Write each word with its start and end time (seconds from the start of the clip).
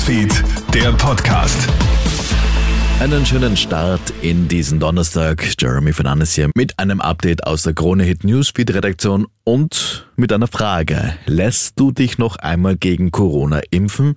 Newsfeed, 0.00 0.44
der 0.72 0.92
Podcast. 0.92 1.68
Einen 3.00 3.26
schönen 3.26 3.54
Start 3.54 4.00
in 4.22 4.48
diesen 4.48 4.80
Donnerstag. 4.80 5.46
Jeremy 5.58 5.92
Fernandes 5.92 6.34
hier 6.34 6.50
mit 6.54 6.78
einem 6.78 7.02
Update 7.02 7.46
aus 7.46 7.64
der 7.64 7.74
Krone 7.74 8.04
Hit 8.04 8.24
Newsfeed 8.24 8.72
Redaktion 8.72 9.26
und 9.44 10.08
mit 10.16 10.32
einer 10.32 10.46
Frage. 10.46 11.12
Lässt 11.26 11.78
du 11.78 11.92
dich 11.92 12.16
noch 12.16 12.36
einmal 12.36 12.76
gegen 12.76 13.10
Corona 13.10 13.60
impfen? 13.70 14.14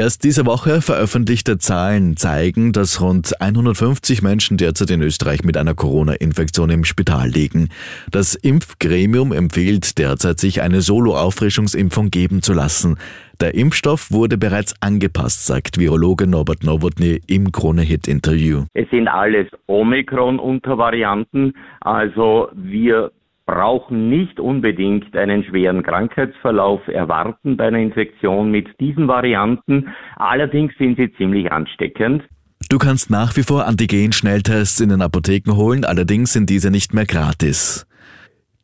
Erst 0.00 0.22
diese 0.24 0.46
Woche 0.46 0.80
veröffentlichte 0.80 1.58
Zahlen 1.58 2.16
zeigen, 2.16 2.72
dass 2.72 3.02
rund 3.02 3.38
150 3.40 4.22
Menschen 4.22 4.56
derzeit 4.58 4.90
in 4.90 5.02
Österreich 5.02 5.42
mit 5.42 5.56
einer 5.56 5.74
Corona-Infektion 5.74 6.70
im 6.70 6.84
Spital 6.84 7.28
liegen. 7.28 7.68
Das 8.10 8.34
Impfgremium 8.34 9.32
empfiehlt 9.32 9.98
derzeit, 9.98 10.40
sich 10.40 10.62
eine 10.62 10.80
Solo-Auffrischungsimpfung 10.80 12.10
geben 12.10 12.42
zu 12.42 12.54
lassen. 12.54 12.96
Der 13.40 13.54
Impfstoff 13.54 14.10
wurde 14.12 14.36
bereits 14.36 14.74
angepasst, 14.82 15.46
sagt 15.46 15.78
Virologe 15.78 16.26
Norbert 16.26 16.62
Nowotny 16.62 17.20
im 17.26 17.50
Krone-Hit-Interview. 17.50 18.64
Es 18.74 18.88
sind 18.90 19.08
alles 19.08 19.46
Omikron-Untervarianten, 19.66 21.54
also 21.80 22.48
wir 22.52 23.12
brauchen 23.46 24.10
nicht 24.10 24.38
unbedingt 24.38 25.16
einen 25.16 25.42
schweren 25.42 25.82
Krankheitsverlauf 25.82 26.86
erwarten 26.86 27.56
bei 27.56 27.68
einer 27.68 27.78
Infektion 27.78 28.50
mit 28.50 28.68
diesen 28.78 29.08
Varianten. 29.08 29.88
Allerdings 30.16 30.72
sind 30.78 30.98
sie 30.98 31.10
ziemlich 31.14 31.50
ansteckend. 31.50 32.22
Du 32.68 32.76
kannst 32.76 33.10
nach 33.10 33.36
wie 33.36 33.42
vor 33.42 33.66
Antigen-Schnelltests 33.66 34.80
in 34.80 34.90
den 34.90 35.00
Apotheken 35.00 35.56
holen, 35.56 35.86
allerdings 35.86 36.34
sind 36.34 36.50
diese 36.50 36.70
nicht 36.70 36.92
mehr 36.92 37.06
gratis. 37.06 37.86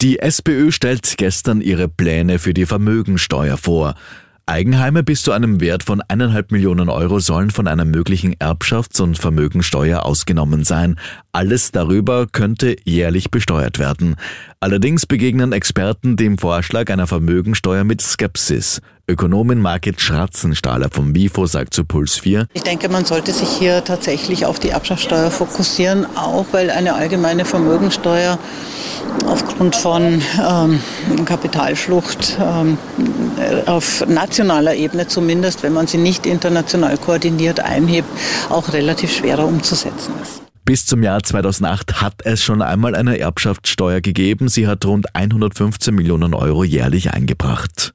Die 0.00 0.18
SPÖ 0.18 0.72
stellt 0.72 1.14
gestern 1.18 1.60
ihre 1.60 1.88
Pläne 1.88 2.38
für 2.38 2.54
die 2.54 2.66
Vermögensteuer 2.66 3.58
vor. 3.58 3.94
Eigenheime 4.46 5.02
bis 5.04 5.22
zu 5.22 5.30
einem 5.30 5.60
Wert 5.60 5.84
von 5.84 6.02
eineinhalb 6.08 6.50
Millionen 6.50 6.88
Euro 6.88 7.20
sollen 7.20 7.50
von 7.50 7.68
einer 7.68 7.84
möglichen 7.84 8.34
Erbschafts- 8.34 9.00
und 9.00 9.16
Vermögensteuer 9.16 10.04
ausgenommen 10.04 10.64
sein. 10.64 10.98
Alles 11.30 11.70
darüber 11.70 12.26
könnte 12.26 12.76
jährlich 12.84 13.30
besteuert 13.30 13.78
werden. 13.78 14.16
Allerdings 14.58 15.06
begegnen 15.06 15.52
Experten 15.52 16.16
dem 16.16 16.38
Vorschlag 16.38 16.90
einer 16.90 17.06
Vermögensteuer 17.06 17.84
mit 17.84 18.02
Skepsis. 18.02 18.80
Ökonomin 19.08 19.60
Margit 19.60 20.00
Schratzenstahler 20.00 20.88
vom 20.90 21.14
WIFO 21.14 21.46
sagt 21.46 21.74
zu 21.74 21.84
Puls 21.84 22.18
4. 22.18 22.46
Ich 22.52 22.62
denke, 22.62 22.88
man 22.88 23.04
sollte 23.04 23.32
sich 23.32 23.48
hier 23.48 23.84
tatsächlich 23.84 24.46
auf 24.46 24.58
die 24.58 24.70
Erbschaftssteuer 24.70 25.30
fokussieren, 25.30 26.06
auch 26.16 26.46
weil 26.52 26.70
eine 26.70 26.94
allgemeine 26.94 27.44
Vermögensteuer 27.44 28.38
aufgrund 29.26 29.76
von 29.76 30.22
ähm, 30.40 30.80
Kapitalflucht 31.24 32.38
ähm, 32.40 32.78
auf 33.66 34.04
nationaler 34.06 34.74
Ebene 34.74 35.06
zumindest, 35.06 35.62
wenn 35.62 35.72
man 35.72 35.86
sie 35.86 35.98
nicht 35.98 36.26
international 36.26 36.96
koordiniert 36.98 37.60
einhebt, 37.60 38.08
auch 38.48 38.72
relativ 38.72 39.12
schwerer 39.12 39.46
umzusetzen 39.46 40.14
ist. 40.22 40.42
Bis 40.64 40.86
zum 40.86 41.02
Jahr 41.02 41.22
2008 41.22 42.00
hat 42.00 42.14
es 42.24 42.42
schon 42.42 42.62
einmal 42.62 42.94
eine 42.94 43.18
Erbschaftssteuer 43.18 44.00
gegeben. 44.00 44.48
Sie 44.48 44.68
hat 44.68 44.84
rund 44.84 45.14
115 45.14 45.92
Millionen 45.92 46.34
Euro 46.34 46.62
jährlich 46.62 47.12
eingebracht. 47.12 47.94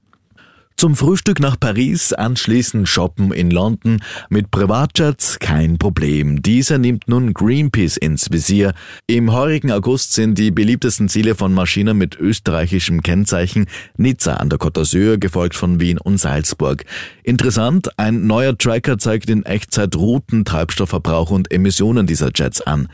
Zum 0.79 0.95
Frühstück 0.95 1.39
nach 1.39 1.59
Paris, 1.59 2.13
anschließend 2.13 2.87
shoppen 2.87 3.31
in 3.31 3.49
London. 3.49 3.99
Mit 4.29 4.51
Privatjets 4.51 5.39
kein 5.39 5.79
Problem. 5.79 6.43
Dieser 6.43 6.77
nimmt 6.77 7.07
nun 7.07 7.33
Greenpeace 7.33 7.97
ins 7.97 8.29
Visier. 8.29 8.75
Im 9.07 9.33
heurigen 9.33 9.71
August 9.71 10.13
sind 10.13 10.37
die 10.37 10.51
beliebtesten 10.51 11.09
Ziele 11.09 11.33
von 11.33 11.51
Maschinen 11.51 11.97
mit 11.97 12.19
österreichischem 12.19 13.01
Kennzeichen 13.01 13.65
Nizza 13.97 14.35
an 14.35 14.51
der 14.51 14.59
Côte 14.59 14.75
d'Azur, 14.81 15.17
gefolgt 15.17 15.55
von 15.55 15.79
Wien 15.79 15.97
und 15.97 16.19
Salzburg. 16.19 16.85
Interessant, 17.23 17.97
ein 17.97 18.27
neuer 18.27 18.55
Tracker 18.55 18.99
zeigt 18.99 19.31
in 19.31 19.45
Echtzeit 19.45 19.95
Routen, 19.95 20.45
Treibstoffverbrauch 20.45 21.31
und 21.31 21.51
Emissionen 21.51 22.05
dieser 22.05 22.29
Jets 22.35 22.61
an. 22.61 22.87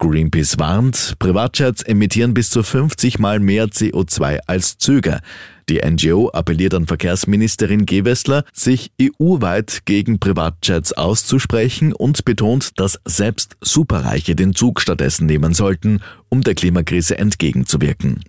Greenpeace 0.00 0.58
warnt, 0.58 1.14
Privatjets 1.18 1.82
emittieren 1.82 2.32
bis 2.32 2.48
zu 2.48 2.62
50 2.62 3.18
mal 3.18 3.38
mehr 3.38 3.66
CO2 3.66 4.40
als 4.46 4.78
Züge. 4.78 5.20
Die 5.68 5.78
NGO 5.78 6.30
appelliert 6.32 6.72
an 6.74 6.86
Verkehrsministerin 6.86 7.84
Gewessler, 7.84 8.44
sich 8.52 8.90
EU-weit 9.00 9.82
gegen 9.84 10.18
Privatjets 10.18 10.94
auszusprechen 10.94 11.92
und 11.92 12.24
betont, 12.24 12.80
dass 12.80 12.98
selbst 13.04 13.56
Superreiche 13.60 14.34
den 14.34 14.54
Zug 14.54 14.80
stattdessen 14.80 15.26
nehmen 15.26 15.52
sollten, 15.52 16.00
um 16.30 16.40
der 16.40 16.54
Klimakrise 16.54 17.18
entgegenzuwirken. 17.18 18.24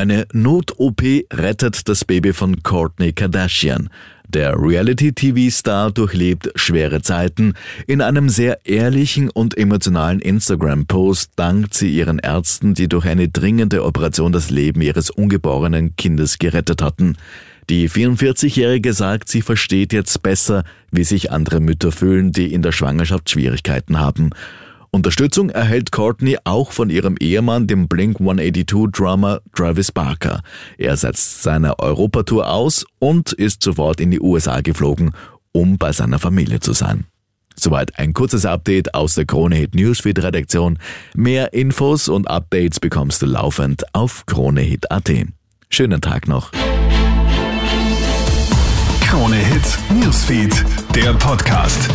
Eine 0.00 0.26
Not-OP 0.32 1.02
rettet 1.30 1.86
das 1.86 2.06
Baby 2.06 2.32
von 2.32 2.62
Courtney 2.62 3.12
Kardashian. 3.12 3.90
Der 4.26 4.58
Reality-TV-Star 4.58 5.90
durchlebt 5.90 6.50
schwere 6.54 7.02
Zeiten. 7.02 7.52
In 7.86 8.00
einem 8.00 8.30
sehr 8.30 8.64
ehrlichen 8.64 9.28
und 9.28 9.58
emotionalen 9.58 10.20
Instagram-Post 10.20 11.32
dankt 11.36 11.74
sie 11.74 11.90
ihren 11.90 12.18
Ärzten, 12.18 12.72
die 12.72 12.88
durch 12.88 13.04
eine 13.04 13.28
dringende 13.28 13.84
Operation 13.84 14.32
das 14.32 14.48
Leben 14.48 14.80
ihres 14.80 15.10
ungeborenen 15.10 15.94
Kindes 15.96 16.38
gerettet 16.38 16.80
hatten. 16.80 17.18
Die 17.68 17.90
44-Jährige 17.90 18.94
sagt, 18.94 19.28
sie 19.28 19.42
versteht 19.42 19.92
jetzt 19.92 20.22
besser, 20.22 20.64
wie 20.90 21.04
sich 21.04 21.30
andere 21.30 21.60
Mütter 21.60 21.92
fühlen, 21.92 22.32
die 22.32 22.54
in 22.54 22.62
der 22.62 22.72
Schwangerschaft 22.72 23.28
Schwierigkeiten 23.28 24.00
haben. 24.00 24.30
Unterstützung 24.92 25.50
erhält 25.50 25.92
Courtney 25.92 26.36
auch 26.44 26.72
von 26.72 26.90
ihrem 26.90 27.16
Ehemann, 27.20 27.68
dem 27.68 27.86
Blink-182-Drummer 27.86 29.40
Travis 29.54 29.92
Barker. 29.92 30.42
Er 30.78 30.96
setzt 30.96 31.42
seine 31.42 31.78
Europatour 31.78 32.50
aus 32.50 32.84
und 32.98 33.32
ist 33.32 33.62
sofort 33.62 34.00
in 34.00 34.10
die 34.10 34.20
USA 34.20 34.60
geflogen, 34.60 35.12
um 35.52 35.78
bei 35.78 35.92
seiner 35.92 36.18
Familie 36.18 36.58
zu 36.58 36.72
sein. 36.72 37.04
Soweit 37.54 37.98
ein 37.98 38.14
kurzes 38.14 38.46
Update 38.46 38.94
aus 38.94 39.14
der 39.14 39.26
Krone 39.26 39.54
Hit 39.56 39.74
Newsfeed 39.74 40.22
Redaktion. 40.22 40.78
Mehr 41.14 41.52
Infos 41.52 42.08
und 42.08 42.26
Updates 42.28 42.80
bekommst 42.80 43.22
du 43.22 43.26
laufend 43.26 43.84
auf 43.94 44.24
KroneHit.at. 44.26 45.12
Schönen 45.68 46.00
Tag 46.00 46.26
noch. 46.26 46.50
Krone 49.02 49.36
Hit 49.36 49.78
Newsfeed, 50.00 50.64
der 50.94 51.12
Podcast. 51.14 51.88